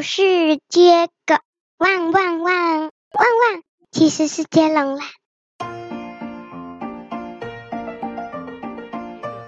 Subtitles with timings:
[0.00, 0.22] 不是
[0.70, 1.34] 接狗，
[1.76, 5.04] 汪汪汪汪汪，其实是接龙啦。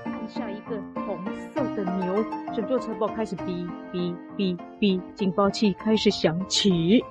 [0.05, 2.23] 按下一个红色的钮，
[2.55, 7.03] 整座城堡开始哔哔哔哔，警报器开始响起。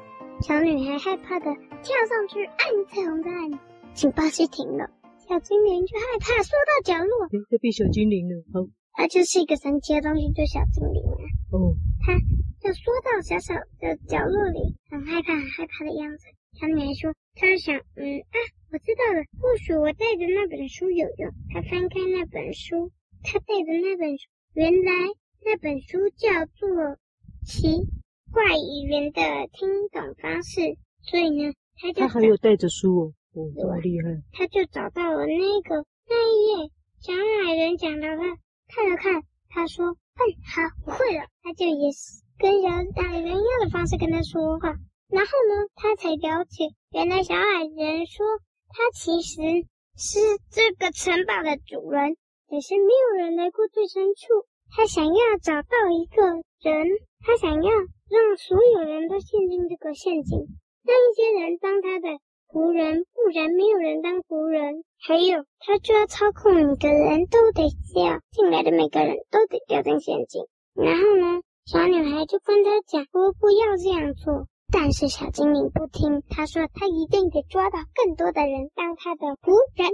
[0.41, 1.45] 小女孩害怕的
[1.81, 3.57] 跳上去按彩虹的按钮，
[3.95, 4.87] 警报器停了。
[5.27, 7.25] 小精灵却害怕缩到角落。
[7.25, 8.43] 哎，这变小精灵了。
[8.53, 8.67] 好，
[9.01, 11.25] 它就是一个神奇的东西，就小精灵啊。
[11.49, 11.73] 哦，
[12.05, 12.13] 它
[12.61, 16.27] 就缩到小小的角落里，很害怕，很害怕的样子。
[16.53, 18.37] 小女孩说：“她就想，嗯啊，
[18.69, 22.93] 我知道了，或许我带的那本书有用。”她翻开那本书，
[23.23, 24.93] 她带的那本书，原来
[25.41, 26.69] 那本书叫做
[27.41, 27.89] 《奇
[28.29, 30.61] 怪语言的听懂方式》，
[31.01, 33.13] 所以呢，她就她还有带着书哦。
[33.33, 34.21] 哦，这么厉害！
[34.31, 36.69] 他就找到了那个那一页
[37.01, 38.25] 小矮人讲的话，
[38.73, 39.85] 看了看，他说
[40.15, 44.69] ：“嗯，好，我会了。”他就也是跟小矮人一样的方式跟他说话。
[45.09, 48.25] 然后呢，他才了解，原来小矮人说
[48.69, 50.19] 他其实是
[50.49, 52.15] 这个城堡的主人，
[52.47, 54.47] 只是没有人来过最深处。
[54.73, 56.23] 他想要找到一个
[56.63, 56.87] 人，
[57.19, 60.47] 他想要让所有人都陷进这个陷阱，
[60.87, 62.07] 让一些人当他的。
[62.51, 64.83] 仆人，不然没有人当仆人。
[64.99, 67.63] 还有，他就要操控每个人都得
[67.93, 70.43] 掉进来的每个人都得掉进陷阱。
[70.75, 79.87] 然后呢，小女孩就跟他讲：“我不要这样做。”但是小精灵不听，他说：“他一定得抓到更多的人当他的仆人。”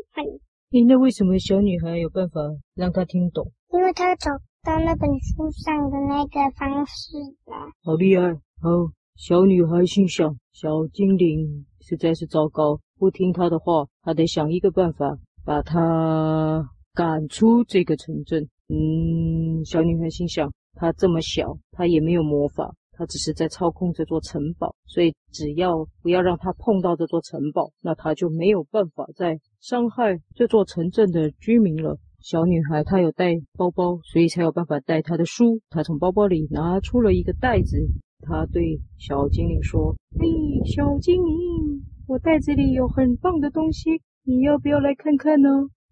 [0.74, 2.42] 诶，那为什么小女孩有办法
[2.76, 3.52] 让他听懂？
[3.72, 4.32] 因为他找
[4.64, 7.70] 到那本书上的那个方式了。
[7.84, 8.34] 好厉害！
[8.62, 8.92] 好。
[9.18, 35.62] 小女孩心想：“小精灵实在是糟糕，不听他的话，他得想一个办法把他赶出这个城镇。”嗯，小女孩心想：“她这么小，她也没有魔法，她只是在操控这座城堡，所以只要不要让她碰到这座城堡，那她就没有办法再伤害这座城镇的居民了。”小女孩她有带包包，所以才有办法带她的书。
[35.70, 37.88] 她从包包里拿出了一个袋子。
[38.20, 40.28] 她对小精灵说：“嘿，
[40.66, 41.77] 小精灵，
[42.08, 45.50] 我袋子里有很棒的东西，你要不要来看看呢？”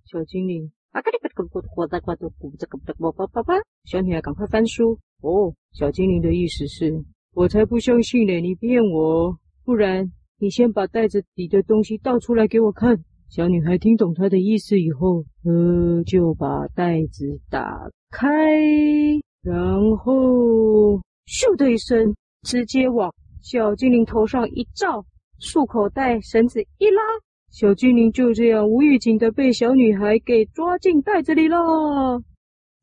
[0.09, 0.71] 小精灵，
[3.83, 4.97] 小女孩赶快翻书。
[5.21, 7.03] 哦，小精灵的意思是：
[7.33, 9.37] 我才不相信呢，你骗我！
[9.65, 10.09] 不然
[10.39, 13.03] 你先把袋子里的东西倒出来给我看。
[13.27, 18.29] 小女孩听懂他的意思以后，呃，就把袋子打开，
[19.41, 21.01] 然后。
[21.27, 23.11] 咻的一声，直接往
[23.41, 25.03] 小精灵头上一罩，
[25.39, 27.01] 束口袋绳子一拉，
[27.51, 31.57] 小精灵就这样无预警的被小女孩给抓进袋子里了。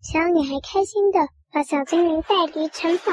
[0.01, 1.21] 小女孩开心的
[1.53, 3.13] 把小精灵带离城堡，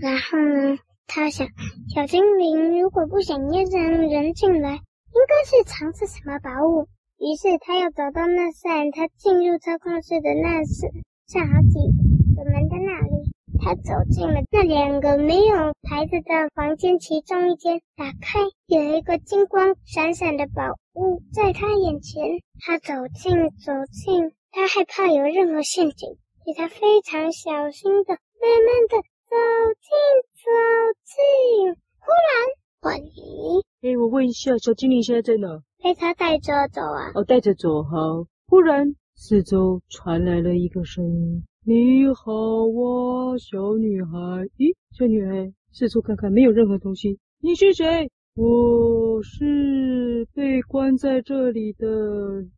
[0.00, 1.46] 然后呢，她想，
[1.94, 6.88] 小精灵如果不想让人进来，应该是藏着什么宝物。
[7.18, 10.90] 于是她要找到那扇她进入操控室的那扇
[11.26, 11.78] 扇好几
[12.34, 13.13] 个门的那里。
[13.64, 15.56] 他走进了那两个没有
[15.88, 22.42] 牌子的房间，其中一间打开，有一个金光闪闪的宝物在他眼前。
[22.60, 23.32] 他走近，
[23.64, 26.10] 走近，他害怕有任何陷阱，
[26.44, 29.34] 所以他非常小心的、慢慢的走
[29.80, 29.96] 近，
[30.44, 30.50] 走
[31.02, 31.74] 近。
[32.00, 32.12] 忽
[32.84, 33.64] 然，咦？
[33.80, 35.62] 哎，我问一下，小精灵现在在哪？
[35.82, 37.12] 被他带着走啊？
[37.14, 38.26] 哦，带着走，好。
[38.46, 41.46] 忽然，四周传来了一个声音。
[41.66, 42.30] 你好
[42.68, 44.10] 啊，小女孩。
[44.58, 47.18] 咦，小女孩四处看看，没有任何东西。
[47.40, 48.10] 你是谁？
[48.34, 51.88] 我是被关在这里的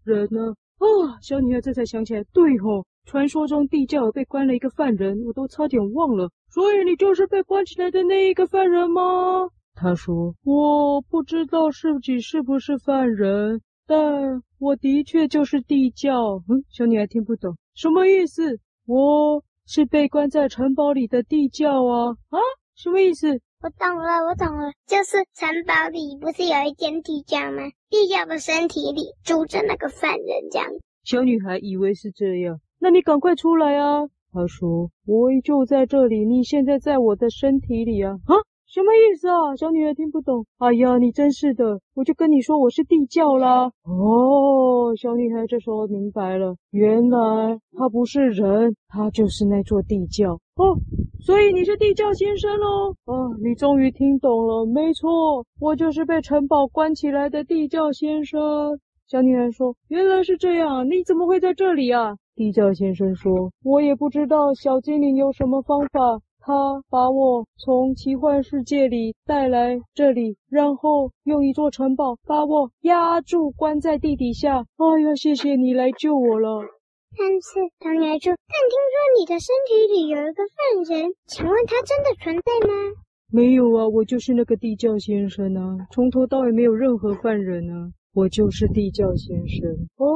[0.03, 0.55] 人呢。
[0.79, 6.29] 啊，小女孩这才想起来，对吼，传说中地窖被关了一个犯人，我都差点忘了。
[6.51, 9.49] 所以你就是被关起来的那一个犯人吗？
[9.77, 18.59] 她说：“我不知道自己是不是犯人，但我的确就是地窖。”嗯，小女孩听不懂，什么意思？
[18.87, 22.39] 我是被关在城堡里的地窖啊啊！
[22.77, 23.41] 什么意思？
[23.61, 27.63] 我懂了，我懂了，就是城堡里不是有一间地窖吗？
[27.91, 30.69] 地窖的身体里住着那个犯人，这样。
[31.03, 34.07] 小女孩以为是这样，那你赶快出来啊！
[34.33, 38.37] 她说：“我就在这里，你现在在我的身体里啊！”啊！
[38.77, 39.57] 什么意思啊？
[39.57, 40.45] 小女孩听不懂。
[40.59, 41.81] 哎呀，你真是的！
[41.95, 43.73] 我就跟你说我是地窖啦。
[43.85, 50.35] 哦，小女孩这时候明白了，原来她不是人，她就是那座地窖。
[50.57, 50.77] 哦，
[51.21, 52.91] 所以你是地窖先生喽？
[53.07, 54.67] 啊，你终于听懂了。
[54.67, 58.79] 没错，我就是被城堡关起来的地窖先生。
[59.07, 74.59] 小女孩说：“原来是这样，你怎么会在这里啊？”地窖先生说：“我也不知道小精灵有什么方法。”他把我从奇幻世界里带来这里，然后用一座城堡把我压住，关在地底下。
[74.77, 76.61] 哎呀，谢谢你来救我了。
[77.19, 77.51] 但是
[77.81, 82.75] 小女孩说：“但听说你的身体里有一个犯人，请问他真的存在吗？”
[83.29, 89.69] 没有啊，我就是那个地窖先生啊，从头到尾没有任何犯人啊，我就是地窖先生。
[89.97, 90.07] 哦，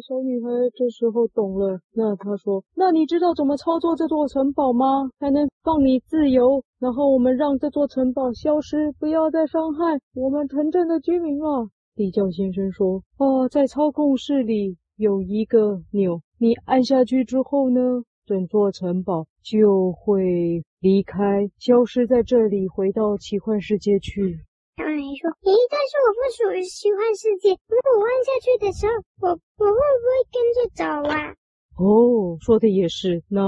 [0.00, 1.80] 小女孩这时候懂了。
[1.92, 5.10] 那她说：“那你知道怎么操作这座城堡吗？
[5.18, 17.80] 才能放你自由，然后我们让这座城堡消失，不要再伤害我们城镇的居民了。”地窖先生说：“哦，在操控室里有一个钮，你按下去之后呢，
[18.26, 24.38] 整座城堡就会。”离开，消失在这里，回到奇幻世界去。
[24.78, 28.94] 小女孩说：“咦，但是我不属于奇幻世界，如果我按下去的时候，
[29.26, 29.28] 我
[29.58, 31.34] 我会不会跟着走啊？”
[31.74, 33.42] 哦，说的也是，那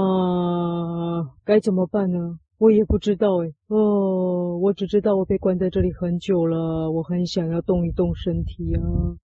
[1.45, 2.37] 该怎么办呢？
[2.57, 3.47] 我也不知道哎。
[3.69, 8.83] 哦，我只知道我被关在这里很久了，我很想要动一动身体啊。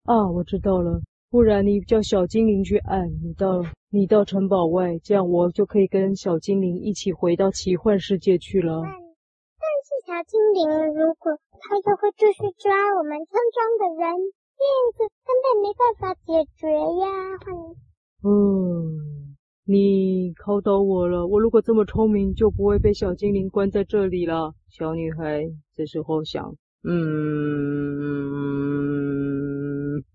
[0.04, 1.00] 啊，我知道了。
[1.30, 3.60] 不然你叫小精灵去按，你到
[3.90, 8.82] 你到城堡外，这样我就可以跟小精灵一起回到奇幻世界去了。
[9.88, 14.04] 是小精灵如果他又会继续抓我们村庄的人，
[14.52, 17.08] 这样子根本没办法解决呀。
[18.22, 21.26] 嗯，你考倒我了。
[21.26, 24.52] 我如果这么聪明，就不会被小精灵关在这里了。
[24.68, 26.54] 小女孩这时候想，
[26.84, 26.98] 嗯。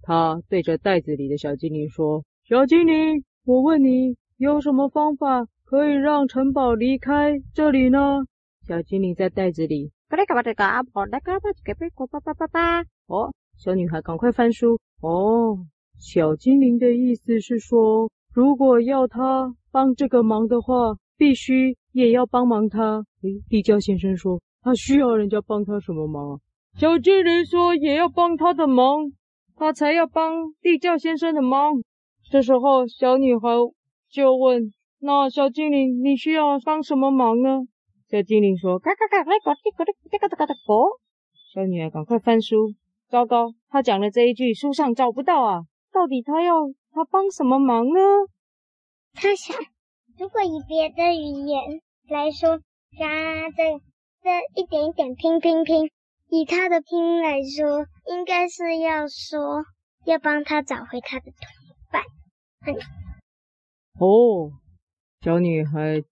[0.04, 8.20] 他对着袋子里的小精灵说：“小精灵，我问你，有什么方法可以让城堡离开这里呢？”
[8.66, 9.92] 小精灵在袋子里。
[13.08, 14.80] 哦，小女孩赶快翻书。
[15.02, 15.66] 哦，
[16.00, 23.06] 小精灵的意思是说，如果要他帮这个忙的话，必须也要帮忙他。
[23.22, 26.40] 诶，地窖先生说，他需要人家帮他什么忙？
[26.78, 29.12] 小精灵说，也要帮他的忙。
[29.56, 31.84] 他才要帮地窖先生的忙。
[32.32, 33.50] 这时候，小女孩
[34.10, 37.60] 就问：“那小精灵，你需要帮什么忙呢？”
[38.14, 40.86] 小精灵说：“嘎嘎嘎，来搞这个这个这个的哦。”
[41.52, 42.76] 小女孩赶快翻书。
[43.10, 45.62] 糟糕，她讲了这一句书上找不到啊！
[45.92, 46.54] 到底她要
[46.92, 48.00] 她帮什么忙呢？
[49.16, 49.58] 她想，
[50.16, 53.82] 如果以别的语言来说，嘎这
[54.22, 55.90] 这一点一点拼拼拼。
[56.30, 59.66] 以她的拼音来说，应该是要说
[60.06, 61.42] 要帮她找回她的同
[61.92, 62.04] 伴。
[62.68, 62.78] 嗯、
[64.00, 64.52] 哦，
[65.22, 66.04] 小女孩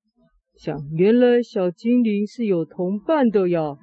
[0.63, 3.75] 想，原来小精灵是有同伴的呀，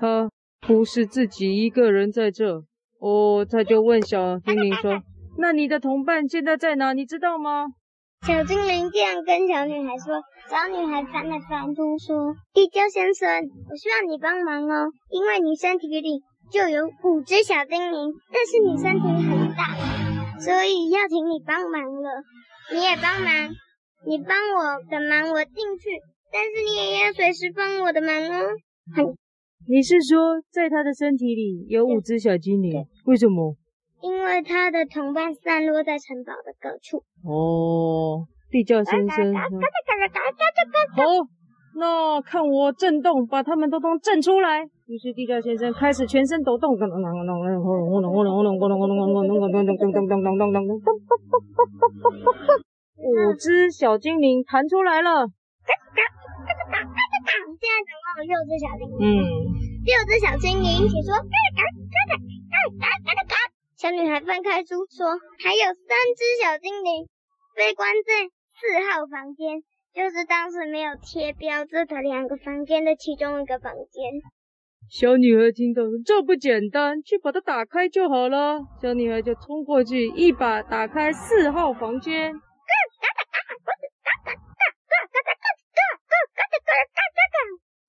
[0.00, 0.30] 他
[0.66, 2.62] 不是自己一个人在这。
[2.98, 5.02] 哦，他就问小精灵说
[5.36, 6.94] ：“那你的同伴现在在哪？
[6.94, 7.66] 你知道吗？”
[8.26, 10.22] 小精灵这样跟小女孩说。
[10.48, 13.28] 小女孩翻了翻书说：“地窖先生，
[13.68, 19.76] 我需要你帮忙哦，因为你身体里就有五只小精灵，但是你身体很大，
[20.40, 22.24] 所以要请你帮忙了。
[22.72, 23.52] 你也帮忙，
[24.06, 26.00] 你帮我的忙我进去，
[26.32, 29.14] 但是你也要随时帮我的忙哦。”
[29.68, 32.86] 你是说在他的身体里有五只小精灵？
[33.04, 33.54] 为什么？
[34.00, 37.04] 因为他的同伴散落在城堡的各处。
[37.28, 38.26] 哦。
[38.50, 39.42] 地窖先生，好，
[41.76, 44.64] 那看我震动，把他们都都震出来。
[44.86, 46.74] 于是地窖先生开始全身抖动，
[53.08, 55.28] 五只小精灵弹出来了。
[57.58, 59.00] 现在总共有六只小精灵。
[59.00, 59.08] 嗯，
[59.84, 61.16] 六只小精灵，请说。
[63.76, 67.08] 小女孩翻开书说，还有三只小精灵
[67.56, 68.28] 被关在。
[68.58, 69.62] 四号房间
[69.94, 74.20] 就是当时没有贴标志的两个房间的其中一个房间。
[74.90, 78.58] 小女孩听到这不简单，去把它打开就好了。
[78.82, 82.34] 小女孩就冲过去，一把打开四号房间。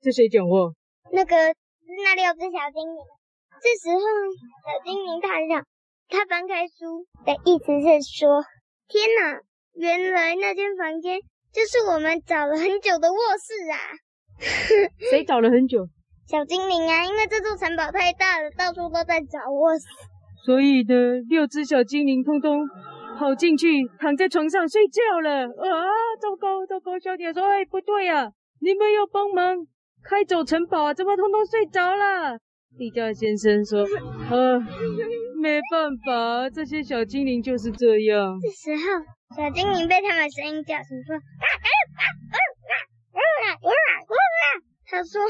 [0.01, 0.71] 这谁讲话？
[1.11, 3.01] 那个那里有只小精灵。
[3.61, 5.65] 这时候小精灵看上，
[6.07, 8.43] 他翻开书的意思是说：
[8.87, 9.41] 天哪！
[9.75, 11.19] 原来那间房间
[11.53, 13.77] 就是我们找了很久的卧室啊！
[15.11, 15.87] 谁找了很久？
[16.27, 19.85] 小精灵啊，因为这座城堡太大了，到处都在找卧室。
[20.45, 20.95] 所以呢，
[21.27, 22.67] 六只小精灵通通
[23.17, 23.67] 跑进去，
[23.99, 25.43] 躺在床上睡觉了。
[25.43, 25.69] 啊，
[26.21, 26.97] 糟糕糟糕！
[26.99, 29.55] 小姐说：“哎，不对呀，你们要帮忙
[30.03, 32.37] 开走城堡啊，怎么通通睡着了？”
[32.77, 33.81] 地窖先生说
[34.29, 34.59] ：“啊，
[35.41, 39.05] 没办法，这些小精灵就是这样。”这时候。
[39.37, 41.69] 小精灵被他们声音叫醒，说：“啊啊
[42.01, 42.01] 啊
[43.13, 43.21] 啊
[43.61, 43.71] 啊
[44.89, 45.21] 他说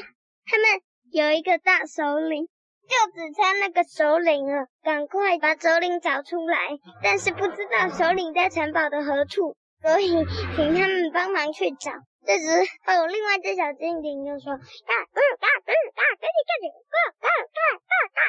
[0.45, 6.57] 他们有一个大首领，就只差那个首领了，赶快把首领找出来。
[7.03, 10.07] 但是不知道首领在城堡的何处，所以
[10.55, 11.91] 请他们帮忙去找。
[12.25, 12.45] 这时
[12.83, 18.21] 还有另外一只小精灵就说：“啊，嗯啊嗯啊，赶紧赶紧，啊啊啊啊啊！”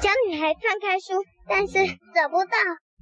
[0.00, 1.78] 小女孩翻开书，但是
[2.14, 2.54] 找不到，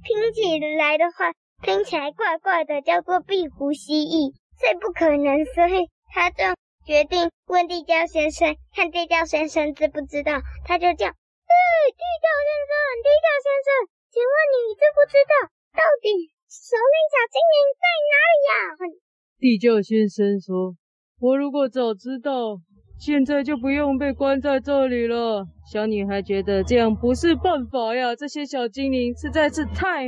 [0.03, 6.43] 拼起来的话听起来怪怪的，叫做壁虎蜥蜴，这不可能，所以他就
[6.87, 10.41] 决定问地窖先生，看地窖先生知不知道。
[10.65, 11.53] 他就叫：“哎，
[11.91, 13.69] 地窖先生，地窖先生，
[14.09, 15.33] 请问你知不知道
[15.75, 19.03] 到底首领小精灵在哪里呀？”
[19.45, 20.73] 地窖先生说
[21.21, 22.59] ：“我如果早知道，
[22.97, 30.07] 现在就不用被关在这里了。”小女孩觉得这样不是办法呀，这些小精灵实在是太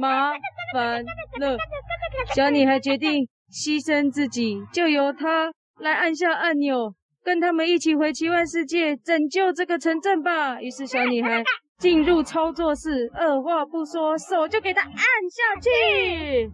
[0.00, 0.32] 麻
[0.74, 1.00] 烦
[1.38, 1.56] 了。
[2.34, 10.60] 小女孩决定牺牲自己，就由她来按下按钮，跟他们一起回奇幻世界拯救这个城镇吧。
[10.60, 11.44] 于是小女孩
[11.78, 16.50] 进入操作室，二话不说，手就给她按下去。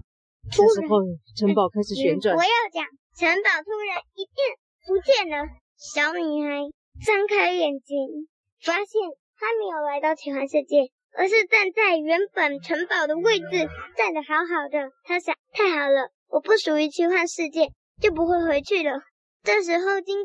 [0.50, 0.96] 这时候，
[1.36, 2.36] 城堡开始旋转。
[2.36, 4.38] 我要讲，城堡突然一变
[4.86, 5.46] 不见了。
[5.76, 6.64] 小女孩
[7.04, 8.28] 张开眼睛，
[8.62, 9.02] 发现
[9.38, 14.90] 她没有来到奇幻世界，而是站在原本城堡的位置，站得好好的。
[15.04, 19.00] 她想：太好了，我不属于奇幻世界，就不会回去了。
[19.44, 20.16] 这时候，经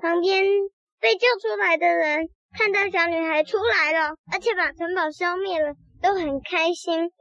[0.00, 0.44] 旁边
[1.00, 7.12] 被救出来的人看到小女孩出来了，而且把城堡消灭了，都很开心。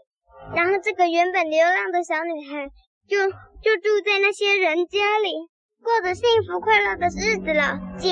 [0.55, 2.67] 然后这个原本流浪的小女孩
[3.07, 3.17] 就
[3.61, 5.31] 就住在那些人家里，
[5.83, 7.79] 过着幸福快乐的日子了。
[7.97, 8.09] 结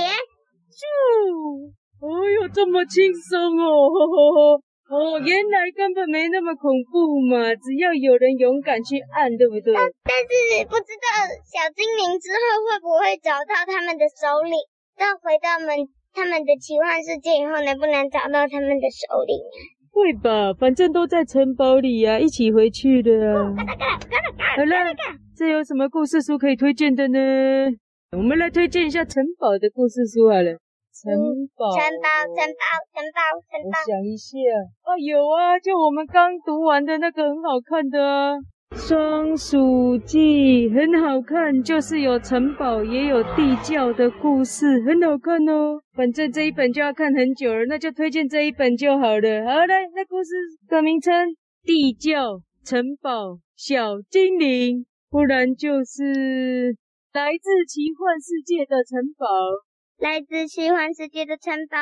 [0.74, 1.74] 束。
[2.04, 2.08] 哎
[2.42, 3.88] 呦，这么轻松哦！
[3.88, 4.62] 呵呵呵
[4.92, 9.74] 哦，原来根本没那么恐怖嘛，只要有人勇敢去按，对不对？
[9.74, 11.08] 但，但是不知道
[11.48, 14.54] 小精灵之后会不会找到他们的首领？
[15.00, 19.58] 到回到们他们的奇幻世界以后，能不能找到他们的首领啊？
[19.94, 23.54] 会吧，反正都在城堡里呀，一起回去的啊。
[24.58, 24.76] 好了，
[25.38, 27.20] 这有什么故事书可以推荐的呢？
[28.18, 30.58] 我们来推荐一下城堡的故事书好了。
[30.94, 31.14] 城
[31.56, 33.78] 堡，城堡，城堡，城堡，城堡。
[33.78, 34.34] 我想一下，
[34.82, 38.34] 啊，有啊，就我们刚读完的那个很好看的啊。
[38.76, 45.80] 双鼠记很好看，就是有城堡也有地窖的故事，很好看哦。
[45.94, 49.46] 反正这一本就要看很久了，那就推荐这一本就好了。
[49.46, 50.32] 好嘞，那故事
[50.68, 51.14] 的名称：
[51.64, 56.76] 地窖、城堡、小精灵，不然就是
[57.14, 59.26] 来自奇幻世界的城堡。
[60.00, 61.78] 来自奇幻世界的城堡，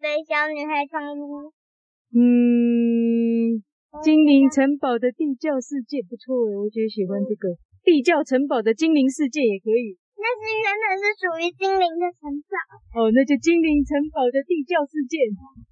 [0.00, 1.52] 被小女孩闯入。
[2.14, 2.83] 嗯。
[4.02, 9.94] 精灵城堡的地窖世界不错诶，我觉得喜欢这个地窖城堡的精灵世界也可以。
[10.16, 12.54] 那是原本是属于精灵的城堡
[12.96, 15.18] 哦，那就精灵城堡的地窖世界。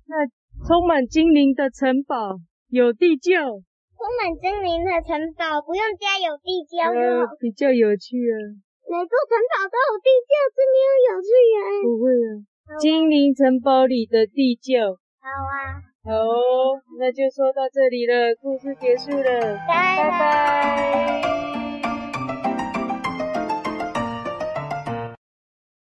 [0.06, 0.28] 那
[0.66, 2.38] 充满精灵的城堡
[2.68, 8.36] 有地窖，充满精灵的城堡不用加有地窖哦，比较有趣啊。
[8.84, 11.58] 每座城堡都有地窖，这没有有趣啊。
[11.82, 14.92] 不会啊，精灵城堡里的地窖。
[15.18, 15.91] 好啊。
[16.04, 16.10] 好，
[16.98, 20.10] 那就说到这里了，故事结束了，拜拜。
[20.10, 21.61] 拜拜。